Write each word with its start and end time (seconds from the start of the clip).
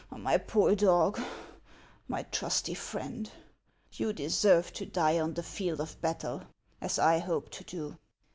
My 0.09 0.39
poor 0.39 0.73
dog! 0.75 1.21
my 2.07 2.23
trusty 2.23 2.73
friend! 2.73 3.29
You 3.91 4.13
deserved 4.13 4.73
to 4.77 4.85
die 4.87 5.19
on 5.19 5.35
the 5.35 5.43
field 5.43 5.79
of 5.79 6.01
battle, 6.01 6.41
as 6.81 6.97
I 6.97 7.19
hope 7.19 7.51
to 7.51 7.63
do." 7.63 7.97